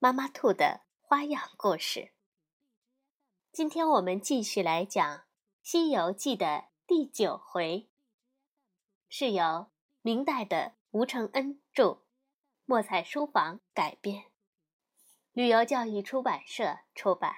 [0.00, 2.12] 妈妈兔的花样故事。
[3.50, 5.16] 今天我们继续来讲
[5.60, 7.88] 《西游记》的第九回，
[9.08, 9.66] 是由
[10.00, 12.02] 明代的吴承恩著，
[12.64, 14.26] 墨彩书房改编，
[15.32, 17.34] 旅游教育出版社出版。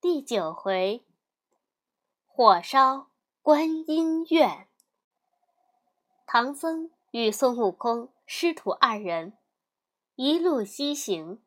[0.00, 1.06] 第九回，
[2.26, 3.10] 火烧
[3.42, 4.66] 观音院，
[6.26, 9.38] 唐僧与孙悟空师徒二人。
[10.16, 11.42] 一路西行。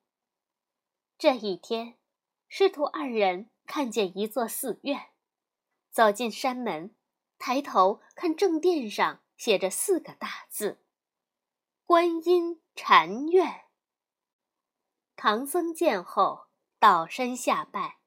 [1.18, 1.98] 这一天，
[2.50, 5.12] 师徒二人看见一座寺院，
[5.90, 6.94] 走进山门，
[7.40, 10.84] 抬头看正殿上写着四个大字
[11.88, 13.68] ：“观音禅院。”
[15.16, 18.00] 唐僧见后，倒身下拜。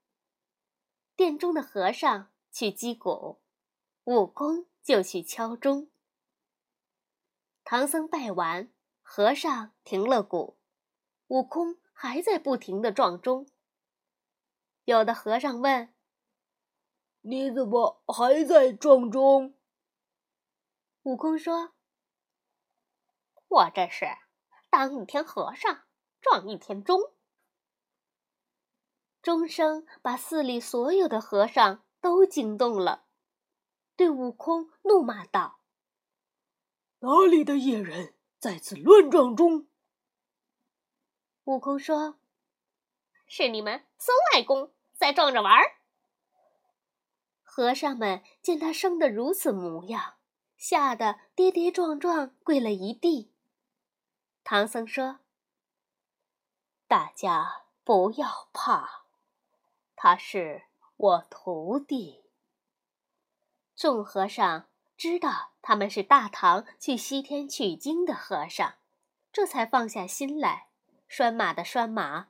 [1.16, 3.40] 殿中的和尚去击鼓，
[4.04, 5.90] 悟空就去敲钟。
[7.64, 8.70] 唐僧拜完。
[9.12, 10.56] 和尚停了鼓，
[11.26, 13.48] 悟空还在不停的撞钟。
[14.84, 15.92] 有的和尚问
[17.22, 19.58] ：“你怎么还在撞钟？”
[21.02, 21.72] 悟空说
[23.50, 24.06] ：“我这是
[24.70, 25.82] 当一天和尚
[26.20, 27.00] 撞一天钟。”
[29.22, 33.06] 钟声把寺里所有的和尚都惊动了，
[33.96, 35.58] 对悟空怒骂道
[37.02, 39.68] ：“哪里的野人！”在此乱撞中。
[41.44, 42.18] 悟空说
[43.28, 45.76] ：“是你们孙外公在撞着玩儿。”
[47.44, 50.14] 和尚们见他生得如此模样，
[50.56, 53.34] 吓得跌跌撞撞跪了一地。
[54.42, 55.20] 唐僧说
[56.88, 59.04] ：“大家不要怕，
[59.94, 60.64] 他是
[60.96, 62.24] 我徒弟。”
[63.76, 64.69] 众和尚。
[65.00, 68.74] 知道他们是大唐去西天取经的和尚，
[69.32, 70.68] 这才放下心来，
[71.08, 72.28] 拴马的拴马，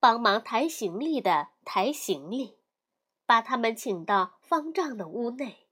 [0.00, 2.58] 帮忙抬行李的抬行李，
[3.24, 5.68] 把他们请到方丈的屋内。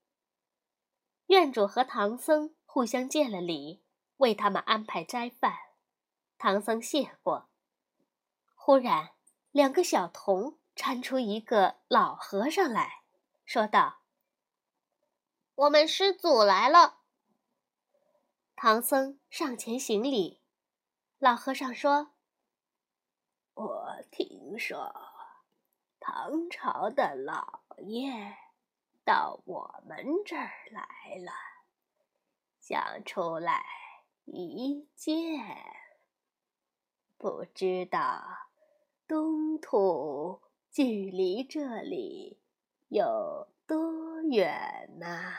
[1.26, 3.82] 院主和唐僧互相见了礼，
[4.18, 5.52] 为他们安排斋饭。
[6.38, 7.48] 唐僧谢过。
[8.54, 9.10] 忽然，
[9.50, 13.02] 两个小童搀出一个老和尚来
[13.44, 14.03] 说道。
[15.56, 16.98] 我们师祖来了。
[18.56, 20.40] 唐僧上前行礼，
[21.18, 22.12] 老和尚说
[23.54, 24.92] ：“我听说
[26.00, 28.36] 唐朝的老爷
[29.04, 31.32] 到我们这儿来了，
[32.58, 33.64] 想出来
[34.24, 35.14] 一见，
[37.16, 38.24] 不知道
[39.06, 42.40] 东土距离这里
[42.88, 45.34] 有。”多远呐？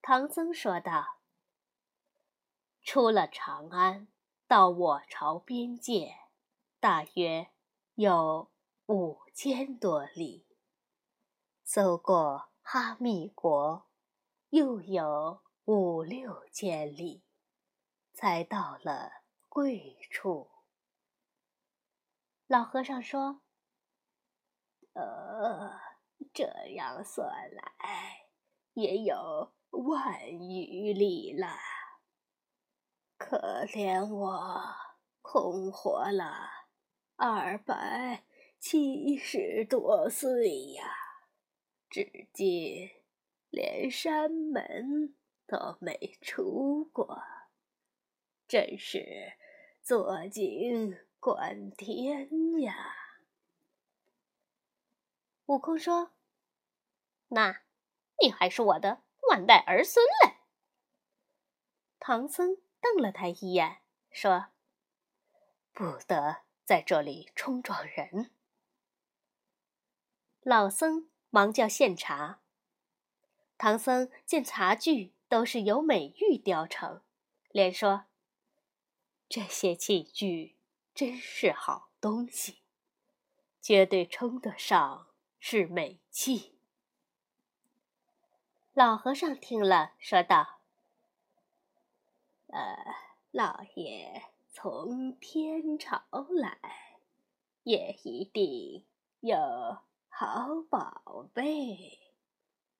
[0.00, 1.18] 唐僧说道
[2.82, 4.06] ：“出了长安，
[4.46, 6.14] 到我朝边界，
[6.78, 7.50] 大约
[7.94, 8.50] 有
[8.86, 10.46] 五千多里。
[11.64, 13.88] 走过哈密国，
[14.50, 17.24] 又有五六千里，
[18.12, 20.50] 才到了贵处。”
[22.46, 23.40] 老和尚说
[24.94, 25.80] ：“呃。”
[26.36, 28.26] 这样算来，
[28.74, 31.48] 也有万余里了。
[33.16, 33.38] 可
[33.72, 34.62] 怜我
[35.22, 36.34] 空活了
[37.16, 38.26] 二百
[38.58, 40.84] 七十多岁呀，
[41.88, 42.90] 至今
[43.48, 45.16] 连山门
[45.46, 47.18] 都没出过，
[48.46, 49.32] 真是
[49.82, 52.28] 坐井观天
[52.60, 52.74] 呀！
[55.46, 56.12] 悟空说。
[57.28, 57.62] 那，
[58.22, 60.36] 你还是我的万代儿孙嘞。
[61.98, 64.46] 唐僧瞪了他一眼，说
[65.72, 68.30] ：“不得在这里冲撞人。”
[70.42, 72.40] 老僧忙叫献茶。
[73.58, 77.02] 唐僧见茶具都是由美玉雕成，
[77.50, 78.04] 连说
[79.28, 80.56] ：“这些器具
[80.94, 82.62] 真是好东西，
[83.60, 85.08] 绝对称得上
[85.40, 86.52] 是美器。”
[88.76, 90.60] 老和尚听了，说道
[92.52, 92.76] ：“呃，
[93.30, 97.00] 老爷从天朝来，
[97.62, 98.86] 也一定
[99.20, 99.34] 有
[100.10, 102.12] 好宝贝，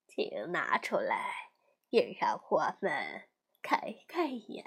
[0.06, 1.52] 请拿出来，
[1.88, 3.30] 也让我们
[3.62, 4.66] 开开眼。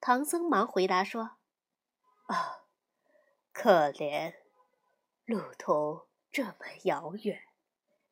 [0.00, 1.36] 唐僧忙回答说
[2.28, 2.64] ：“啊，
[3.52, 4.34] 可怜，
[5.26, 7.45] 路途这么遥远，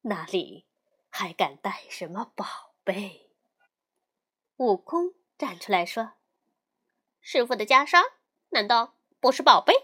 [0.05, 0.65] 哪里
[1.11, 3.31] 还敢带什么宝贝？”
[4.57, 6.13] 悟空站出来说
[7.21, 8.01] ：“师傅的袈裟
[8.51, 9.75] 难道不是宝贝？”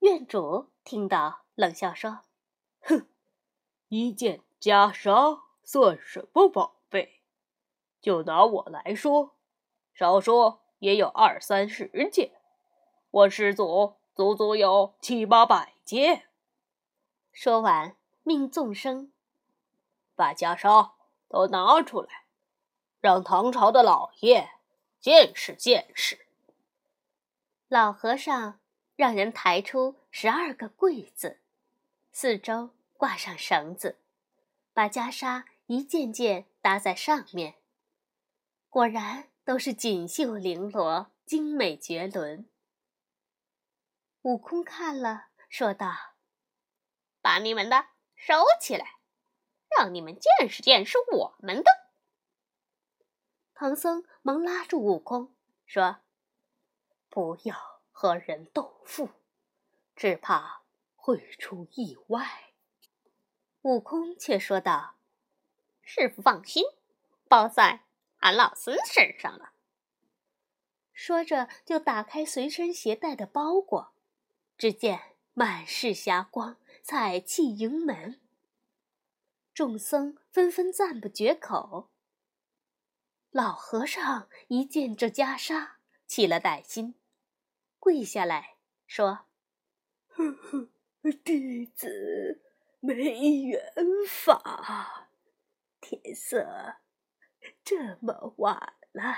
[0.00, 2.20] 院主听到，冷笑说
[2.82, 3.08] ：“哼，
[3.88, 7.22] 一件袈裟算什么宝贝？
[8.00, 9.36] 就拿我来说，
[9.92, 12.40] 少说也有二三十件，
[13.10, 16.27] 我师祖足足有七八百件。”
[17.40, 19.12] 说完，命众生
[20.16, 20.94] 把袈裟。
[21.28, 22.24] 都拿出来，
[23.00, 24.50] 让唐朝的老爷
[24.98, 26.26] 见识见识。
[27.68, 28.58] 老和尚
[28.96, 31.38] 让人抬出十二个柜子，
[32.10, 34.00] 四周挂上绳子，
[34.72, 37.56] 把袈裟一件件搭在上面。
[38.70, 42.48] 果然都是锦绣绫罗，精美绝伦。
[44.22, 45.92] 悟空看了，说道
[47.28, 48.94] ：“把你们的收起来。”
[49.76, 51.70] 让你们见识见识我们的。
[53.54, 55.36] 唐僧忙拉住悟空，
[55.66, 55.98] 说
[57.10, 59.10] ：“不要和人斗富，
[59.94, 60.62] 只怕
[60.96, 62.54] 会出意外。”
[63.60, 64.94] 悟空却说道
[65.84, 66.64] ：“师傅放心，
[67.28, 67.84] 包在
[68.20, 69.52] 俺老孙身上了。”
[70.94, 73.92] 说着，就打开随身携带的包裹，
[74.56, 76.56] 只见满是霞光，
[76.90, 78.18] 彩气盈门。
[79.52, 81.90] 众僧纷纷赞不绝口。
[83.28, 85.72] 老和尚一见这袈裟，
[86.06, 86.94] 起了歹心，
[87.78, 88.56] 跪下来
[88.86, 89.26] 说
[90.08, 90.70] ：“呵呵，
[91.22, 92.40] 弟子
[92.80, 92.94] 没
[93.42, 93.62] 缘
[94.08, 95.10] 法，
[95.82, 96.76] 天色
[97.62, 98.56] 这么晚
[98.92, 99.14] 了，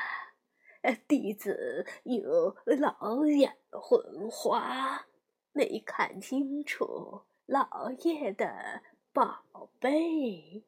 [1.07, 5.07] 弟子有老眼昏花，
[5.53, 8.83] 没看清楚老爷的。”
[9.13, 9.43] 宝
[9.81, 10.63] 贝，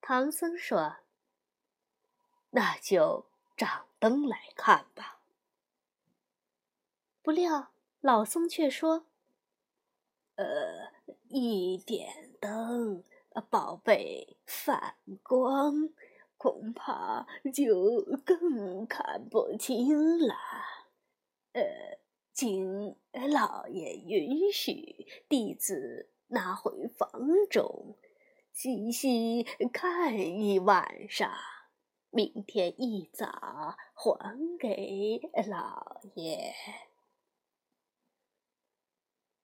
[0.00, 0.96] 唐僧说
[2.50, 5.20] ：“那就掌灯来看吧。”
[7.22, 9.06] 不料老僧却说
[10.34, 10.90] ：“呃，
[11.28, 13.04] 一点灯，
[13.48, 15.88] 宝贝反光，
[16.36, 20.34] 恐怕就更看不清了。”
[22.34, 22.96] 请
[23.30, 27.10] 老爷允许弟子拿回房
[27.50, 27.98] 中，
[28.52, 31.30] 细细看一晚上，
[32.08, 36.54] 明天一早还给老爷。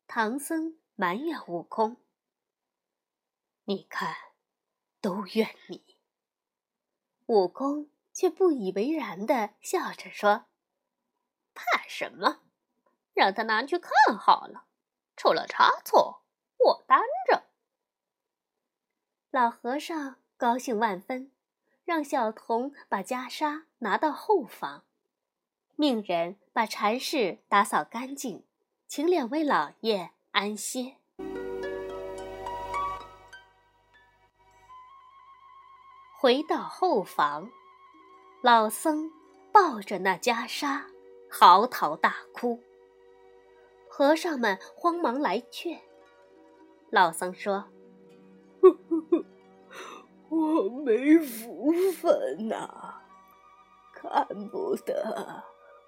[0.07, 1.99] 唐僧埋怨悟空
[3.65, 4.17] ：“你看，
[5.03, 5.99] 都怨你。”
[7.29, 10.47] 悟空却不以为然的笑着说
[11.53, 12.45] ：“怕什么？”
[13.19, 14.67] 让他拿去看好了，
[15.17, 16.23] 出了差错，
[16.59, 17.43] 我担着。
[19.33, 21.33] 老和尚高兴万分，
[21.85, 24.85] 让小童把袈裟拿到后房，
[25.75, 28.45] 命人把禅室打扫干净，
[28.87, 30.95] 请两位老爷安歇。
[36.21, 37.51] 回到后房，
[38.43, 39.11] 老僧
[39.53, 40.85] 抱着那袈裟，
[41.29, 42.63] 嚎啕大哭。
[43.99, 45.81] 和尚们慌忙来劝。
[46.89, 47.65] 老僧说
[50.31, 53.03] ：“我没福分呐，
[53.93, 55.43] 看不得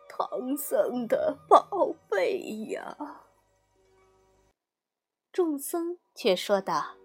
[0.09, 2.41] 唐僧的宝贝
[2.71, 2.97] 呀。”
[5.31, 6.97] 众僧却说道：“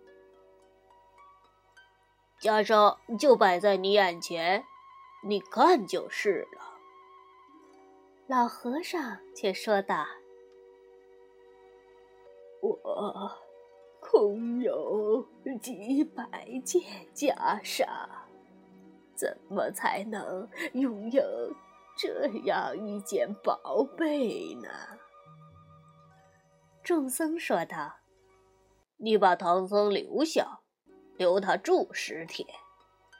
[2.42, 4.66] 袈裟就摆在你眼前，
[5.24, 6.74] 你看就是了。”
[8.26, 10.04] 老和尚却说道。
[12.84, 13.32] 我
[14.00, 15.28] 空有
[15.62, 16.82] 几百件
[17.14, 17.86] 袈裟，
[19.16, 21.24] 怎么才能拥有
[21.98, 24.70] 这样一件宝贝呢？
[26.84, 27.96] 众僧说道
[28.98, 30.60] ：“你把唐僧留下，
[31.18, 32.48] 留他住十天，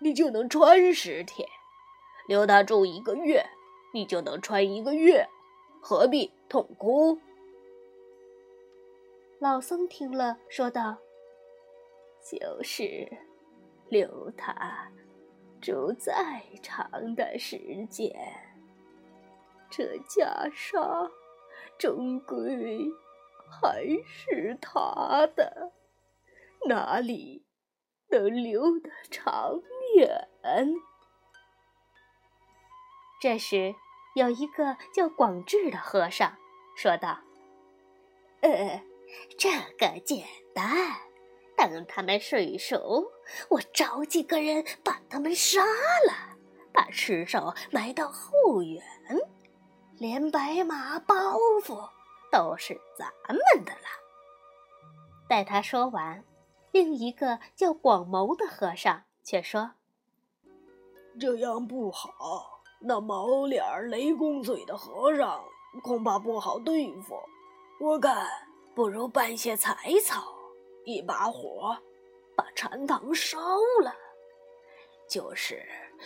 [0.02, 1.48] 你就能穿十天；
[2.28, 3.46] 留他住一个月，
[3.94, 5.28] 你就能穿一个月。
[5.82, 7.20] 何必痛哭？”
[9.40, 10.98] 老僧听了，说道
[12.24, 13.08] ：“就是
[13.90, 14.90] 留他
[15.62, 18.12] 住再长的时间，
[19.70, 21.12] 这袈裟
[21.78, 22.80] 终归
[23.50, 25.74] 还是他的，
[26.68, 27.46] 哪里
[28.10, 29.60] 能留得长
[29.96, 30.30] 远？
[33.22, 33.76] 这时，
[34.16, 36.36] 有一个叫广智的和尚
[36.76, 37.20] 说道
[38.42, 38.82] ：“呃，
[39.38, 40.68] 这个简单。”
[41.58, 43.06] 等他们睡熟，
[43.50, 46.36] 我找几个人把他们杀了，
[46.74, 48.84] 把尸首埋到后园，
[49.98, 51.16] 连白马包
[51.64, 51.90] 袱
[52.30, 53.88] 都是咱们的了。
[55.30, 56.24] 待他说完，
[56.72, 59.72] 另一个叫广谋的和尚却说
[61.18, 65.42] ：“这样不好，那毛脸雷公嘴的和尚
[65.82, 67.18] 恐怕不好对付。
[67.80, 68.28] 我看
[68.76, 70.34] 不如办些柴草。”
[70.86, 71.76] 一把火，
[72.36, 73.40] 把禅堂烧
[73.82, 73.92] 了，
[75.10, 75.66] 就是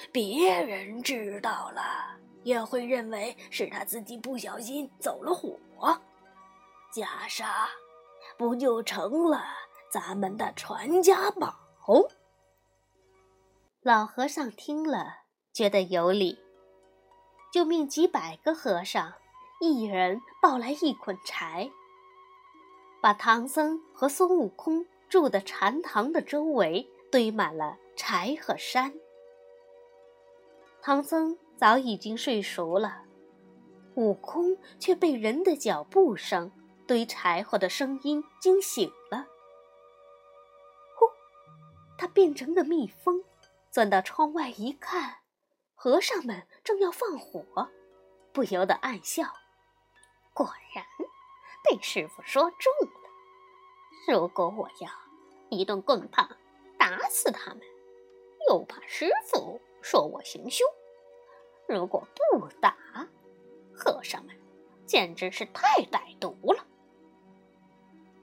[0.10, 5.60] 别人知道了，也会认为是他自己不小心走了火，
[6.94, 7.46] 袈裟
[8.38, 9.44] 不就成了
[9.92, 11.54] 咱们的传家宝？
[13.82, 16.40] 老和尚听了，觉得有理，
[17.52, 19.14] 就命几百个和尚，
[19.60, 21.70] 一人抱来一捆柴。
[23.02, 28.94] 把唐僧和孙悟空住的禅堂的周围堆满了柴和山。
[30.82, 33.04] 唐僧早已经睡熟了，
[33.96, 36.52] 悟空却被人的脚步声、
[36.86, 39.26] 堆柴火的声音惊醒了。
[40.98, 41.06] 呼，
[41.98, 43.24] 他变成个蜜蜂，
[43.72, 45.18] 钻到窗外一看，
[45.74, 47.70] 和尚们正要放火，
[48.34, 49.24] 不由得暗笑。
[50.34, 51.09] 果然。
[51.64, 54.14] 被师傅说中了。
[54.14, 54.90] 如果我要
[55.50, 56.30] 一顿棍棒
[56.78, 57.62] 打死他们，
[58.48, 60.66] 又怕师傅说我行凶；
[61.68, 62.76] 如果不打，
[63.74, 64.36] 和尚们
[64.86, 66.66] 简直是太歹毒了。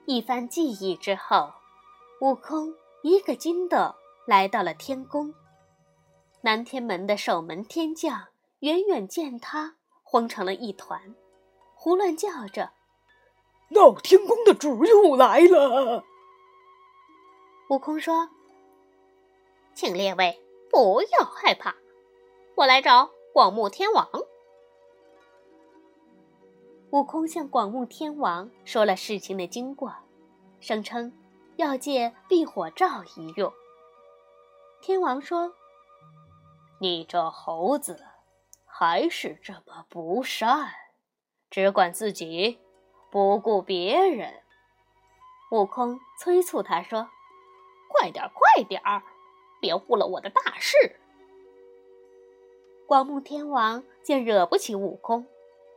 [0.06, 1.52] 一番记忆之后，
[2.20, 3.94] 悟空一个筋斗
[4.26, 5.34] 来到了天宫。
[6.42, 8.28] 南天门的守门天将
[8.60, 11.14] 远远见他，慌成了一团，
[11.74, 12.70] 胡乱叫着。
[13.70, 16.04] 闹天宫的主又来了。
[17.68, 18.30] 悟空说
[19.74, 21.74] ：“请列位不要害怕，
[22.54, 24.08] 我来找广目天王。”
[26.90, 29.92] 悟空向广目天王说了事情的经过，
[30.60, 31.12] 声称
[31.56, 33.52] 要借避火罩一用。
[34.80, 35.52] 天王说
[36.80, 38.04] ：“你这猴子
[38.64, 40.70] 还是这么不善，
[41.50, 42.60] 只管自己。”
[43.16, 44.42] 不顾别人，
[45.50, 47.08] 悟空催促他说
[47.88, 49.02] ：“快点，快点儿，
[49.58, 50.76] 别误了我的大事。”
[52.86, 55.26] 广目天王见惹不起悟空，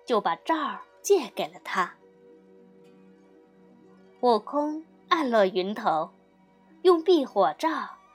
[0.06, 1.96] 就把罩儿借给了他。
[4.20, 6.12] 悟空暗落云头，
[6.82, 7.70] 用避火罩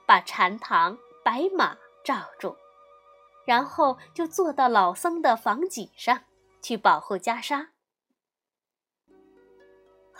[0.04, 2.54] 把禅堂、白马罩住，
[3.46, 6.20] 然后就坐到老僧的房脊上
[6.60, 7.68] 去保护袈裟。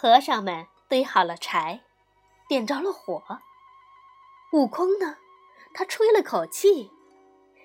[0.05, 1.81] 和尚们堆好了柴，
[2.47, 3.23] 点着了火。
[4.53, 5.17] 悟空呢，
[5.73, 6.91] 他吹了口气，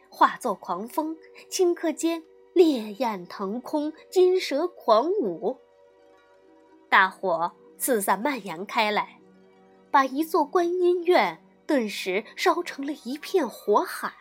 [0.10, 1.18] 化作狂风，
[1.52, 5.60] 顷刻间烈焰腾空，金蛇狂舞。
[6.88, 9.20] 大火四散蔓延开来，
[9.92, 14.14] 把一座观音院顿时烧成了一片火海。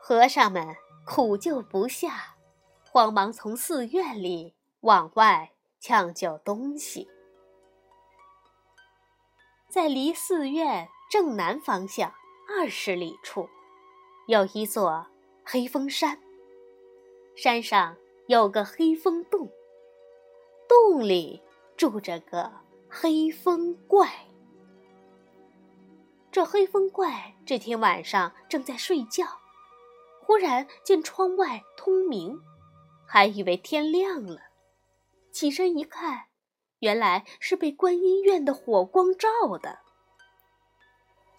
[0.00, 2.36] 和尚们苦救不下，
[2.88, 5.54] 慌忙从寺院里往外。
[5.80, 7.08] 抢救东西，
[9.68, 12.12] 在离寺院正南方向
[12.48, 13.48] 二十里处，
[14.26, 15.06] 有一座
[15.44, 16.20] 黑风山。
[17.36, 19.48] 山上有个黑风洞，
[20.68, 21.40] 洞里
[21.76, 22.50] 住着个
[22.88, 24.26] 黑风怪。
[26.32, 29.24] 这黑风怪这天晚上正在睡觉，
[30.20, 32.40] 忽然见窗外通明，
[33.06, 34.47] 还以为天亮了。
[35.38, 36.24] 起身一看，
[36.80, 39.78] 原来是被观音院的火光照的。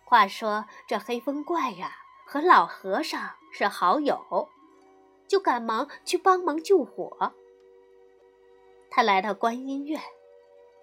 [0.06, 1.92] 话说这黑风怪呀，
[2.26, 4.48] 和老和尚是好友，
[5.28, 7.34] 就赶忙去帮忙救火。
[8.90, 10.02] 他来到观音院，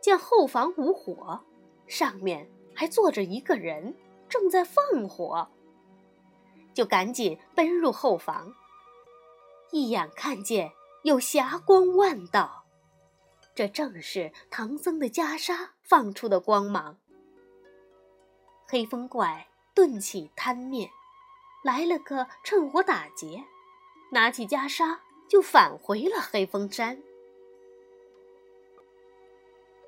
[0.02, 1.42] 见后房无火，
[1.86, 3.96] 上面还坐着一个人，
[4.28, 5.48] 正在放火，
[6.74, 8.52] 就赶紧奔入后房，
[9.70, 10.70] 一眼看见
[11.02, 12.65] 有霞光万道。
[13.56, 16.98] 这正是唐僧的袈裟放出的光芒。
[18.68, 20.90] 黑风怪顿起贪念，
[21.64, 23.42] 来了个趁火打劫，
[24.12, 27.02] 拿起袈裟就返回了黑风山。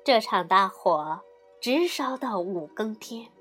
[0.03, 1.21] 这场大火
[1.61, 3.31] 直烧到五更天，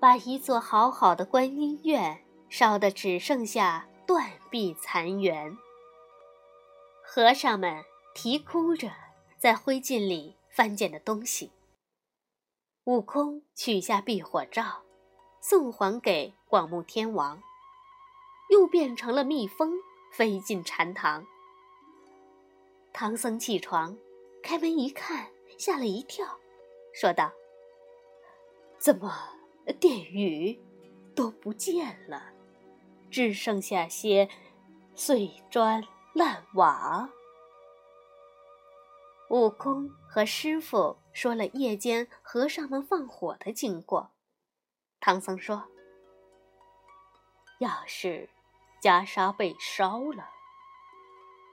[0.00, 5.56] 把一座好好的观音院烧得只剩下断壁残垣。
[7.04, 8.90] 和尚们啼哭着
[9.38, 11.50] 在灰烬里翻捡的东西。
[12.84, 14.82] 悟空取下避火罩，
[15.40, 17.40] 送还给广目天王，
[18.50, 19.74] 又变成了蜜蜂
[20.12, 21.26] 飞进禅堂。
[22.92, 23.96] 唐僧起床，
[24.42, 26.40] 开门一看，吓了一跳，
[26.92, 27.30] 说道
[28.78, 29.14] ：“怎么
[29.78, 30.58] 殿宇
[31.14, 32.32] 都不见了，
[33.10, 34.28] 只剩下些
[34.96, 37.08] 碎砖烂瓦？”
[39.30, 44.10] 悟空和师傅说了夜间和尚们放火的经过。
[44.98, 45.68] 唐僧说
[47.60, 48.28] ：“要是
[48.82, 50.28] 袈裟被烧了，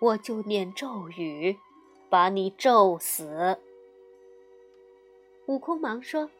[0.01, 1.59] 我就念咒语，
[2.09, 3.59] 把你咒死。”
[5.45, 6.31] 悟空忙说：“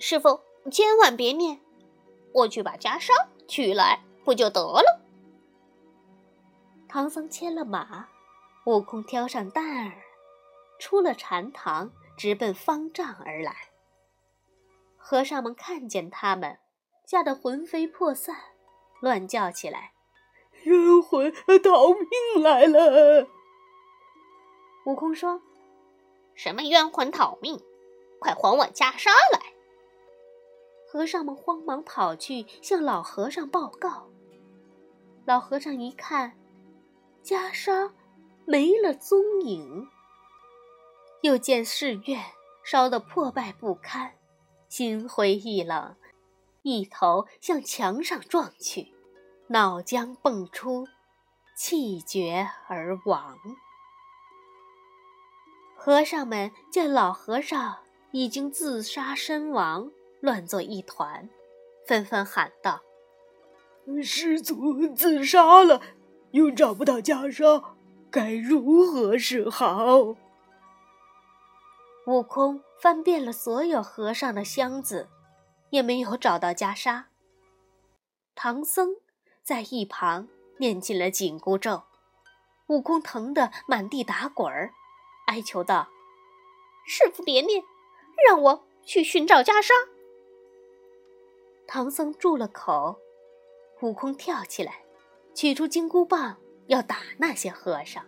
[0.00, 0.40] 师傅，
[0.72, 1.60] 千万别念，
[2.32, 3.10] 我去把袈裟
[3.46, 5.02] 取来，不就得了？”
[6.88, 8.08] 唐僧牵了马。
[8.66, 10.02] 悟空挑上担儿，
[10.78, 13.56] 出了禅堂，直奔方丈而来。
[14.98, 16.58] 和尚们看见他们，
[17.06, 18.36] 吓得魂飞魄散，
[19.00, 19.92] 乱叫起来
[20.64, 23.28] ：“冤魂逃命来了！”
[24.84, 25.40] 悟空说
[26.36, 27.58] ：“什么冤魂逃命？
[28.20, 29.40] 快还我袈裟来！”
[30.86, 34.10] 和尚们慌忙跑去向老和尚报告。
[35.24, 36.38] 老和尚一看，
[37.24, 37.92] 袈裟。
[38.50, 39.88] 没了踪影。
[41.20, 42.20] 又见寺院
[42.64, 44.14] 烧得破败不堪，
[44.68, 45.94] 心灰意冷，
[46.62, 48.92] 一头向墙上撞去，
[49.46, 50.88] 脑浆迸出，
[51.56, 53.38] 气绝而亡。
[55.76, 57.76] 和尚们见老和尚
[58.10, 61.30] 已经自杀身亡，乱作一团，
[61.86, 62.82] 纷纷喊道
[64.02, 65.80] ：“师祖自杀了，
[66.32, 67.62] 又找不到袈裟。”
[68.10, 70.16] 该如何是好？
[72.06, 75.08] 悟空翻遍了所有和尚的箱子，
[75.70, 77.04] 也没有找到袈裟。
[78.34, 78.96] 唐僧
[79.42, 81.84] 在一旁念起了紧箍咒，
[82.66, 84.72] 悟空疼得满地打滚儿，
[85.26, 85.88] 哀求道
[86.86, 87.62] ：“师傅别念，
[88.26, 89.70] 让我去寻找袈裟。”
[91.68, 92.98] 唐僧住了口，
[93.82, 94.82] 悟空跳起来，
[95.34, 96.38] 取出金箍棒。
[96.70, 98.06] 要打那些和尚，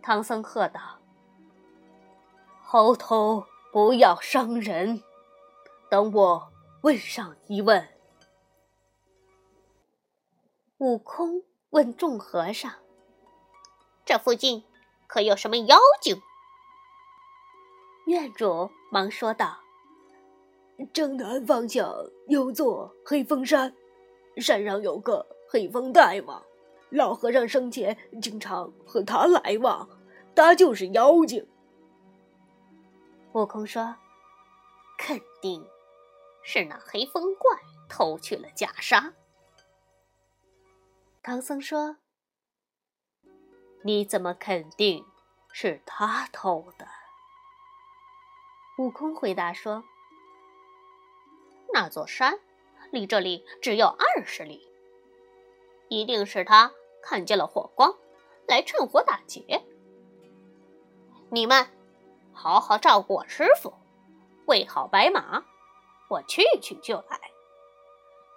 [0.00, 0.80] 唐僧喝道
[2.64, 5.02] ：“猴头不要伤人，
[5.90, 7.86] 等我问上一问。”
[10.80, 12.72] 悟空问众和尚
[14.06, 14.64] ：“这附近
[15.06, 16.22] 可有什么妖精？”
[18.08, 19.58] 院主忙说道
[20.94, 21.94] ：“正南方向
[22.28, 23.76] 有座黑风山，
[24.38, 26.42] 山上有个黑风大王。”
[26.90, 29.88] 老和尚生前经常和他来往，
[30.34, 31.46] 他就是妖精。
[33.32, 33.94] 悟空说
[34.98, 35.64] ：“肯定
[36.42, 39.12] 是那黑风怪偷去了袈裟。”
[41.22, 41.98] 唐僧说
[43.84, 45.06] ：“你怎么肯定
[45.52, 46.88] 是他偷的？”
[48.78, 49.84] 悟空回答说
[51.72, 52.40] ：“那座山
[52.90, 54.68] 离这里只有二十里，
[55.88, 57.94] 一定是他。”看见了火光，
[58.46, 59.64] 来趁火打劫。
[61.30, 61.66] 你们
[62.32, 63.72] 好好照顾我师傅，
[64.46, 65.44] 喂好白马，
[66.08, 67.20] 我去去就来。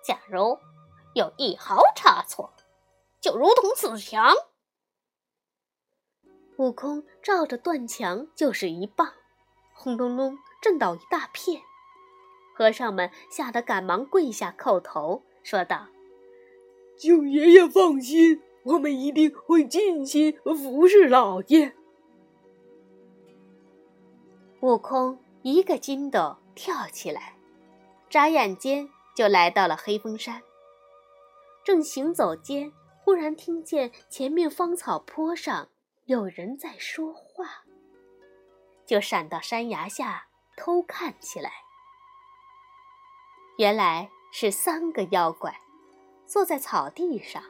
[0.06, 0.58] 假如
[1.14, 2.54] 有一毫差错，
[3.22, 4.34] 就如同死墙。
[6.58, 9.14] 悟空照着断墙就是一棒，
[9.74, 11.62] 轰隆隆震倒一大片。
[12.56, 15.88] 和尚们吓得赶忙跪下叩头，说道
[16.96, 21.76] ：“请爷爷放心。”我们一定会尽心服侍老爷。
[24.62, 27.36] 悟空一个筋斗跳起来，
[28.10, 30.42] 眨眼间就来到了黑风山。
[31.66, 32.72] 正行走间，
[33.04, 35.68] 忽然听见前面芳草坡上
[36.06, 37.64] 有人在说话，
[38.86, 41.52] 就闪到山崖下偷看起来。
[43.58, 45.60] 原来是三个妖怪
[46.26, 47.44] 坐在草地上。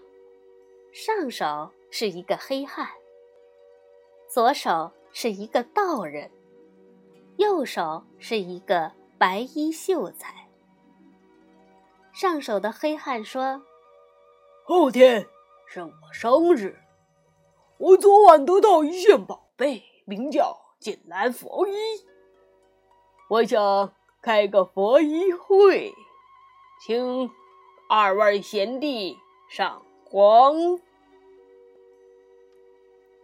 [0.93, 2.87] 上手是一个黑汉，
[4.29, 6.29] 左手是一个道人，
[7.37, 10.47] 右手是一个白衣秀才。
[12.13, 13.63] 上手的黑汉说
[14.65, 15.27] ：“后天
[15.65, 16.77] 是我生日，
[17.79, 21.73] 我昨晚得到一件宝贝，名叫锦兰佛衣。
[23.31, 25.91] 我想开个佛衣会，
[26.85, 27.31] 请
[27.89, 29.17] 二位贤弟
[29.49, 29.82] 上
[30.13, 30.79] 光。”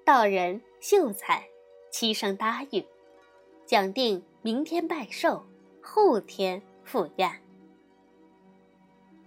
[0.04, 1.48] 道人、秀才
[1.92, 2.84] 齐声答应，
[3.68, 5.46] 讲定明天拜寿，
[5.84, 7.46] 后天赴宴。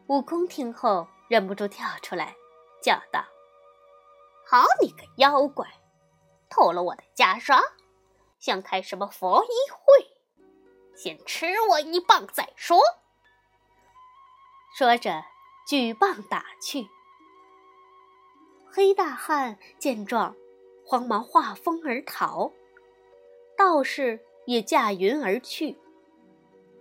[0.08, 2.34] 悟空听后忍不住跳出来，
[2.82, 3.24] 叫道
[4.44, 5.68] ：“好你个妖怪，
[6.50, 7.62] 偷了我的袈裟，
[8.40, 10.10] 想开什么佛衣会？
[10.96, 12.80] 先吃我一棒再说！”
[14.76, 15.22] 说着，
[15.68, 16.88] 举棒打去。
[18.74, 20.34] 黑大汉见状。
[20.84, 22.52] 慌忙化风而逃，
[23.56, 25.78] 道士也驾云而去。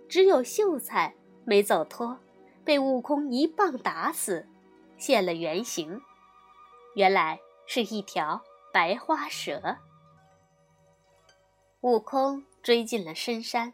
[0.08, 1.14] 只有秀才
[1.46, 2.18] 没走脱，
[2.64, 4.46] 被悟空一棒打死，
[4.98, 6.02] 现了原形。
[6.94, 9.78] 原来是一条白花蛇。
[11.80, 13.72] 悟空追进了深山，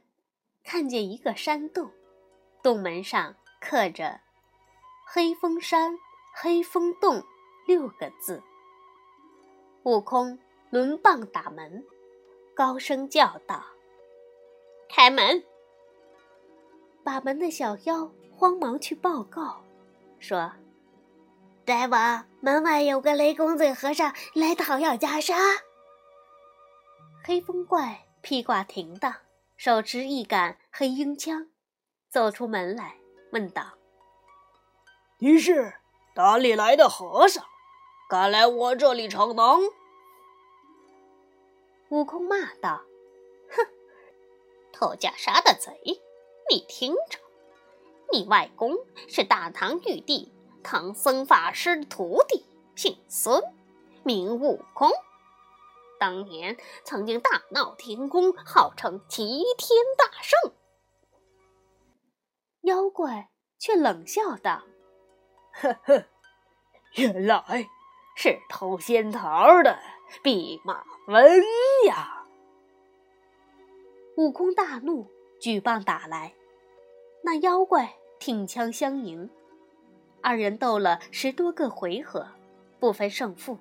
[0.63, 1.91] 看见一个山洞，
[2.63, 4.21] 洞门上刻着
[5.09, 5.99] “黑风山
[6.35, 7.25] 黑风洞”
[7.69, 8.43] 六个字。
[9.83, 10.39] 悟空
[10.71, 11.85] 抡棒打门，
[12.55, 13.63] 高声叫道
[14.89, 15.45] ：“开门！”
[17.05, 19.63] 把门的小妖慌忙去报告，
[20.19, 20.51] 说
[21.67, 25.37] ：“大王，门外有个雷公嘴和尚来讨要袈裟。”
[27.23, 29.15] 黑风怪披挂停当，
[29.59, 31.51] 手持一杆黑鹰枪，
[32.09, 32.97] 走出门来，
[33.33, 33.75] 问道
[35.21, 35.75] ：“你是
[36.15, 37.45] 哪里来的和尚？
[38.09, 39.61] 敢来我这里逞能？”
[41.91, 42.83] 悟空骂道
[43.51, 43.67] ：“哼，
[44.73, 46.01] 偷袈裟的贼！
[46.51, 47.19] 你听着，
[48.11, 48.75] 你外公
[49.07, 53.43] 是大唐玉帝唐僧法师的徒弟，姓孙，
[54.03, 54.91] 名悟空。
[56.01, 60.53] 当年曾经大闹天宫，号称齐天大圣。”
[62.63, 64.63] 妖怪却冷笑道
[65.53, 66.05] ：“呵呵，
[66.95, 67.69] 原来
[68.21, 69.79] 是偷仙桃的。”
[70.23, 71.43] 弼马温
[71.87, 72.25] 呀！
[74.17, 75.07] 悟空大怒，
[75.39, 76.35] 举棒打来。
[77.23, 79.29] 那妖怪挺枪相迎，
[80.23, 82.27] 二人斗了十多个回合，
[82.81, 83.59] 不分胜负。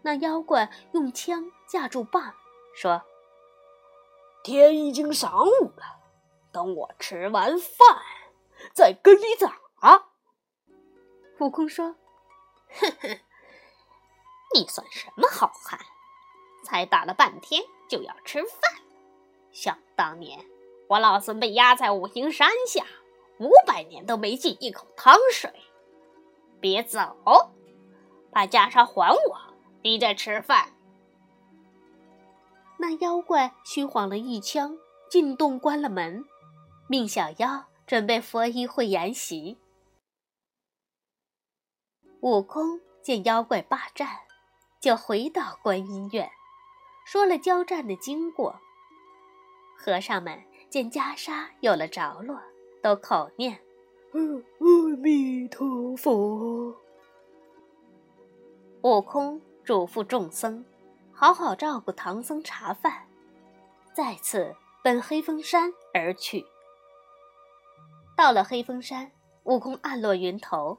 [0.00, 2.32] 那妖怪用枪架住棒，
[2.74, 3.02] 说
[4.42, 6.00] ：“天已经晌午了，
[6.50, 7.98] 等我吃完饭
[8.72, 10.08] 再跟你打。”
[11.40, 11.96] 悟空说
[12.72, 13.18] ：“哼哼。”
[14.54, 15.78] 你算什么好汉？
[16.64, 18.60] 才打了半天就要吃饭？
[19.52, 20.44] 想当年
[20.88, 22.84] 我老孙被压在五行山下，
[23.38, 25.52] 五百年都没进一口汤水。
[26.60, 27.16] 别走，
[28.30, 29.38] 把袈裟还我，
[29.82, 30.72] 你再吃饭。
[32.78, 34.76] 那妖怪虚晃了一枪，
[35.10, 36.24] 进洞关了门，
[36.88, 39.58] 命小妖准备佛衣会筵席。
[42.20, 44.25] 悟空见妖怪霸占。
[44.80, 46.30] 就回到观音院，
[47.04, 48.60] 说了交战的经过。
[49.76, 52.40] 和尚们见袈裟有了着落，
[52.82, 53.60] 都口念
[54.12, 56.74] ：“阿弥陀佛。”
[58.82, 60.64] 悟空嘱咐众僧，
[61.12, 63.06] 好好照顾唐僧茶饭，
[63.92, 66.44] 再次奔黑风山而去。
[68.16, 69.10] 到了黑风山，
[69.44, 70.78] 悟空暗落云头，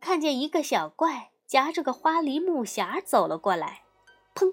[0.00, 1.30] 看见一个小怪。
[1.48, 3.84] 夹着个花梨木匣走了过来，
[4.34, 4.52] 砰！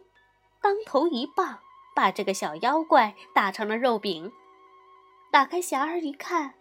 [0.62, 1.60] 当头一棒，
[1.94, 4.32] 把这个小妖怪打成了肉饼。
[5.30, 6.54] 打开匣儿一看，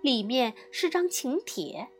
[0.00, 1.90] 里面是张请帖，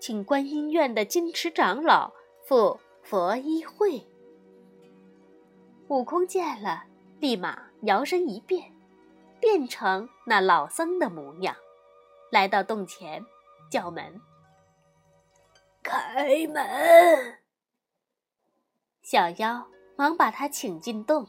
[0.00, 2.12] 请观音院的金池长老
[2.44, 4.04] 赴佛衣会。
[5.86, 6.86] 悟空见了，
[7.20, 8.72] 立马摇身一变，
[9.38, 11.54] 变成那老僧的模样，
[12.32, 13.24] 来到洞前，
[13.70, 14.20] 叫门。
[15.86, 17.38] 开门！
[19.02, 21.28] 小妖忙把他请进洞。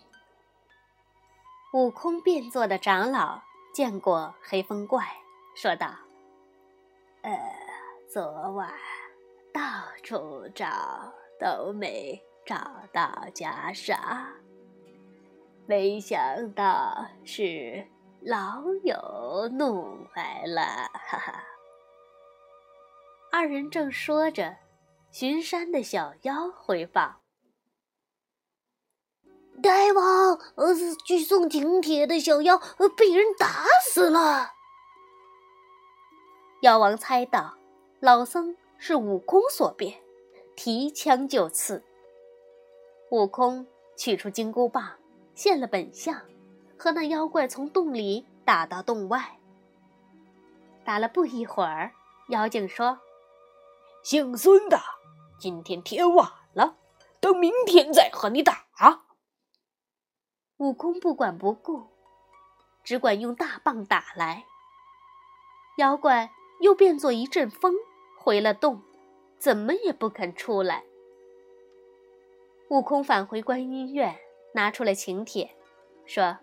[1.73, 5.05] 悟空变作的长老见过黑风怪，
[5.55, 5.93] 说道
[7.21, 7.31] ：“呃，
[8.09, 8.73] 昨晚
[9.53, 9.61] 到
[10.01, 12.55] 处找都没找
[12.91, 13.95] 到袈裟，
[15.67, 17.87] 没想到是
[18.21, 21.43] 老友弄来了。”哈哈。
[23.39, 24.57] 二人正说着，
[25.11, 27.21] 巡山的小妖回报
[29.61, 30.73] ：“大王，呃，
[31.05, 32.57] 去送请帖的小妖
[32.97, 34.53] 被人打死了。
[36.63, 37.55] 妖王猜到
[37.99, 40.01] 老僧是悟空所变，
[40.55, 41.83] 提枪就刺。
[43.11, 44.97] 悟空取出金箍棒，
[45.35, 46.19] 现了本相，
[46.75, 49.37] 和那妖怪从洞里打到洞外。
[50.83, 51.91] 打了不一会儿，
[52.29, 52.99] 妖精说
[54.07, 54.79] ：“姓孙的，
[55.37, 56.77] 今天天晚了，
[57.19, 58.65] 等明天再和你打。”
[60.59, 61.89] 悟空不管不顾，
[62.85, 64.45] 只管用大棒打来。
[65.77, 67.73] 妖怪又变作一阵风，
[68.17, 68.81] 回了洞，
[69.37, 70.85] 怎么也不肯出来。
[72.69, 74.17] 悟空返回观音院，
[74.53, 75.53] 拿出了请帖，
[76.05, 76.37] 说：“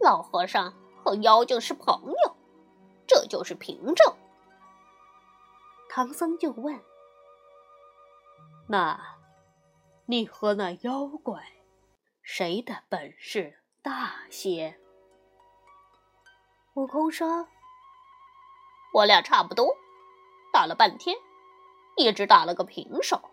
[0.00, 2.36] 老和尚和妖精是朋友，
[3.06, 4.14] 这就是凭证。”
[5.96, 6.82] 唐僧就问
[8.66, 9.00] ：“那，
[10.06, 11.40] 你和那妖怪？”
[12.20, 14.76] 谁的本事大些？
[16.74, 17.46] 悟空说
[18.92, 19.68] ：“我俩差不多，
[20.52, 21.16] 打了半天，
[21.96, 23.30] 也只打了个平手。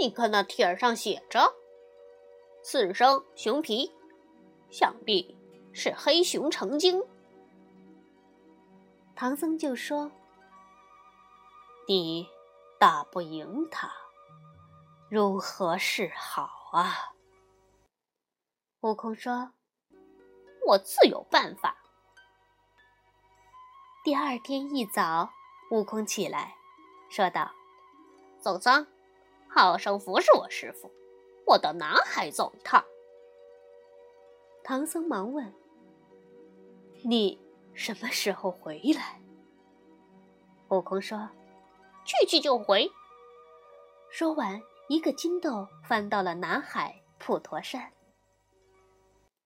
[0.00, 1.54] 你看那帖上写着
[2.64, 3.94] ‘此生熊皮’，
[4.70, 5.38] 想必
[5.72, 7.00] 是黑熊成精。”
[9.14, 10.10] 唐僧就说
[11.86, 12.28] ：“你
[12.78, 13.92] 打不赢他，
[15.10, 17.12] 如何是好？”啊！
[18.80, 19.52] 悟空说
[20.66, 21.76] ：“我自有办法。”
[24.02, 25.30] 第二天一早，
[25.70, 26.56] 悟空起来，
[27.10, 27.52] 说道
[28.40, 28.86] ：“走僧，
[29.48, 30.90] 好生服侍我师傅，
[31.46, 32.82] 我到南海走一趟。”
[34.64, 35.52] 唐僧忙问
[37.04, 37.38] ：“你
[37.74, 39.20] 什么时候回来？”
[40.70, 41.28] 悟空说
[42.04, 42.90] ：“去去就回。”
[44.10, 44.62] 说完。
[44.88, 47.94] 一个筋斗翻到了南海普陀山。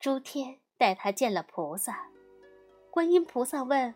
[0.00, 2.08] 诸天带他见了菩萨，
[2.90, 3.94] 观音菩萨问：“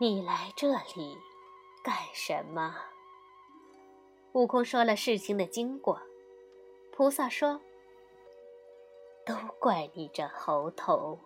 [0.00, 1.16] 你来这里
[1.84, 2.74] 干什么？”
[4.32, 6.02] 悟空说了事情的经过。
[6.90, 7.60] 菩萨说
[9.24, 11.20] ：“都怪你这猴头，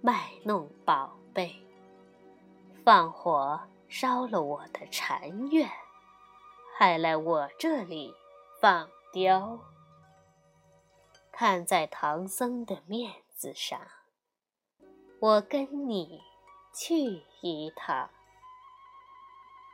[0.00, 1.54] 卖弄宝贝，
[2.84, 5.70] 放火烧了我的禅院。”
[6.78, 8.14] 还来我这里
[8.60, 9.58] 放刁，
[11.32, 13.80] 看在唐僧的面子上，
[15.18, 16.20] 我跟你
[16.72, 18.10] 去一趟。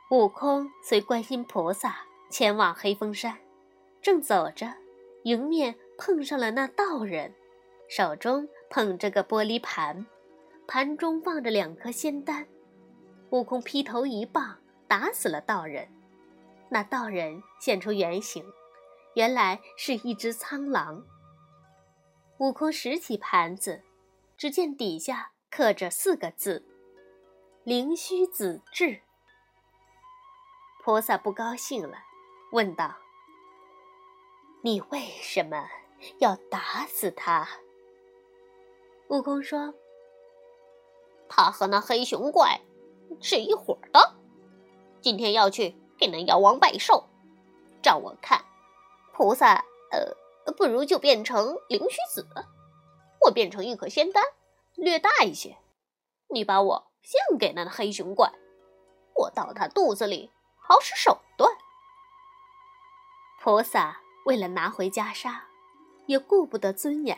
[0.09, 3.37] 悟空随观音菩萨前往黑风山，
[4.01, 4.73] 正走着，
[5.25, 7.35] 迎面碰上了那道人，
[7.87, 10.07] 手中捧着个玻璃盘，
[10.67, 12.47] 盘中放着两颗仙丹。
[13.35, 15.89] 悟空劈头一棒打死了道人。
[16.69, 18.45] 那道人现出原形，
[19.13, 21.05] 原来是一只苍狼。
[22.37, 23.83] 悟空拾起盘子，
[24.37, 26.65] 只见底下刻着四个字
[27.65, 29.01] ：“灵虚子智。”
[30.81, 31.97] 菩萨不高兴了，
[32.53, 32.95] 问道
[34.63, 35.67] ：“你为什么
[36.19, 37.45] 要打死他？”
[39.09, 39.73] 悟空说
[41.27, 42.61] ：“他和那黑熊怪
[43.21, 44.15] 是一伙的，
[45.01, 47.05] 今天要去。”给那妖王拜寿，
[47.81, 48.43] 照我看，
[49.13, 52.27] 菩萨，呃，不如就变成灵虚子，
[53.25, 54.21] 我变成一颗仙丹，
[54.75, 55.57] 略大一些。
[56.27, 58.29] 你把我献给那黑熊怪，
[59.13, 61.49] 我到他肚子里好使手段。
[63.41, 65.43] 菩萨为了拿回袈裟，
[66.07, 67.17] 也顾不得尊严，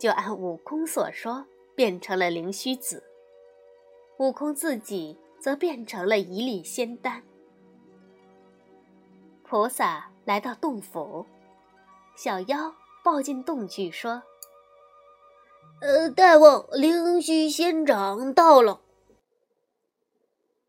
[0.00, 1.44] 就按悟空所说
[1.76, 3.04] 变成了灵虚子。
[4.18, 7.22] 悟空自己则变成了一粒仙丹。
[9.44, 11.24] 菩萨来到洞府，
[12.16, 14.22] 小妖抱进洞去说
[15.80, 18.80] ：“呃，大王，灵虚仙长到了。”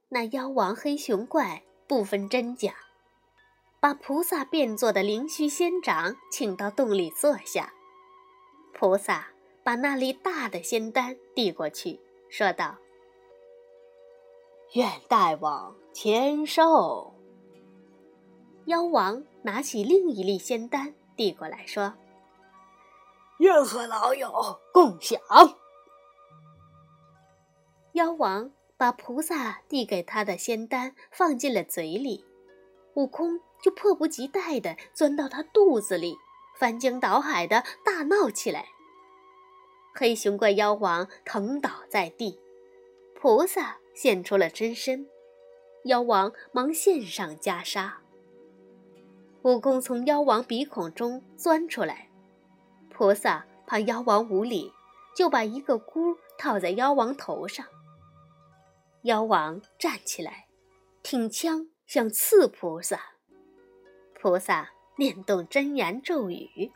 [0.10, 2.74] 那妖王黑熊怪不分真假，
[3.80, 7.74] 把菩萨变作的灵虚仙长请到洞里坐下。
[8.74, 9.28] 菩萨
[9.64, 12.78] 把那粒大的仙丹递过去，说道
[14.74, 17.14] ：“愿大王千寿。”
[18.66, 21.94] 妖王拿起另一粒仙丹递过来，说
[23.40, 25.20] ：“愿和老友共享。”
[27.94, 32.24] 妖王把菩萨递给他的仙丹放进了嘴里，
[32.94, 36.16] 悟空就迫不及待地钻到他肚子里，
[36.60, 38.68] 翻江倒海的大闹起来。
[39.96, 42.40] 黑熊怪妖王疼倒在地，
[43.16, 45.10] 菩萨现出了真身，
[45.84, 47.92] 妖王忙献上袈裟。
[49.42, 52.10] 悟空从妖王鼻孔中钻出来，
[52.90, 54.72] 菩萨怕妖王无礼，
[55.14, 57.66] 就把一个箍套在妖王头上。
[59.02, 60.48] 妖王站起来，
[61.04, 63.02] 挺枪想刺菩萨。
[64.14, 66.72] 菩萨念动真言咒语，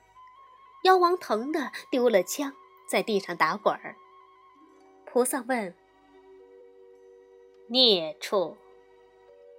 [0.84, 2.52] 妖王疼得丢了枪，
[2.90, 3.96] 在地上打滚儿。
[5.06, 5.74] 菩萨问
[7.74, 8.56] ：“孽畜，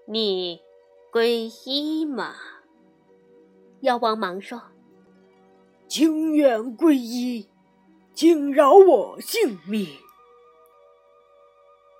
[0.06, 0.62] 你
[1.10, 2.36] 皈依吗？”
[3.82, 4.62] 妖王忙说
[5.88, 7.50] ：“情愿皈依，
[8.14, 9.98] 请饶我性命。”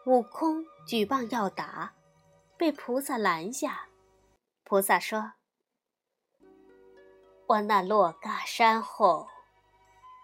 [0.06, 1.94] 悟空举棒要打，
[2.56, 3.88] 被菩萨拦下。
[4.62, 5.32] 菩萨说
[7.48, 9.26] ：“我那落嘎山后，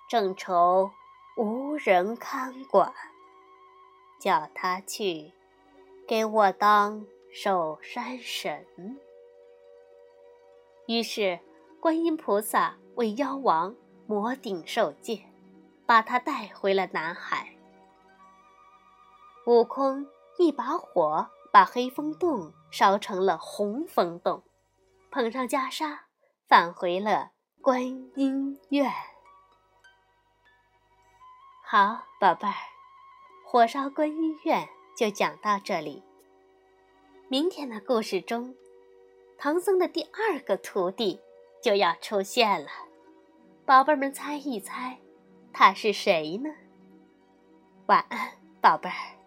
[0.09, 0.93] 正愁
[1.37, 2.95] 无人看管，
[4.21, 5.33] 叫他去
[6.11, 8.67] 给我当守山神。”
[10.89, 11.39] 于是，
[11.81, 13.77] 观音菩萨为妖王
[14.09, 15.25] 摩顶受戒，
[15.87, 17.55] 把他带回了南海。
[19.47, 20.05] 悟空
[20.37, 24.43] 一把火把黑风洞烧成了红风洞，
[25.13, 25.97] 捧上袈裟，
[26.49, 27.31] 返回了
[27.63, 27.85] 观
[28.19, 28.93] 音院。
[31.65, 32.55] 好，宝贝儿，
[33.47, 34.69] 火烧观音院
[35.01, 36.03] 就讲到这里。
[37.31, 38.55] 明天的故事中，
[39.39, 41.19] 唐僧的第二个徒弟
[41.63, 42.69] 就要出现了，
[43.65, 44.99] 宝贝们猜一猜，
[45.55, 46.51] 他是谁呢？
[47.87, 49.20] 晚安，宝贝儿。